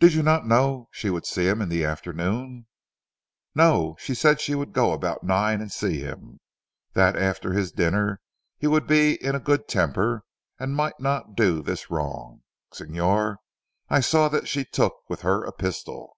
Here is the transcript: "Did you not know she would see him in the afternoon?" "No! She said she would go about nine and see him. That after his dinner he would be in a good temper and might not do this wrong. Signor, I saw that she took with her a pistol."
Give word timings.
"Did 0.00 0.14
you 0.14 0.22
not 0.22 0.46
know 0.46 0.88
she 0.92 1.10
would 1.10 1.26
see 1.26 1.46
him 1.46 1.60
in 1.60 1.68
the 1.68 1.84
afternoon?" 1.84 2.68
"No! 3.54 3.96
She 3.98 4.14
said 4.14 4.40
she 4.40 4.54
would 4.54 4.72
go 4.72 4.94
about 4.94 5.24
nine 5.24 5.60
and 5.60 5.70
see 5.70 6.00
him. 6.00 6.40
That 6.94 7.16
after 7.18 7.52
his 7.52 7.70
dinner 7.70 8.22
he 8.56 8.66
would 8.66 8.86
be 8.86 9.22
in 9.22 9.34
a 9.34 9.38
good 9.40 9.68
temper 9.68 10.24
and 10.58 10.74
might 10.74 10.98
not 11.00 11.36
do 11.36 11.60
this 11.60 11.90
wrong. 11.90 12.40
Signor, 12.72 13.40
I 13.90 14.00
saw 14.00 14.30
that 14.30 14.48
she 14.48 14.64
took 14.64 14.94
with 15.10 15.20
her 15.20 15.44
a 15.44 15.52
pistol." 15.52 16.16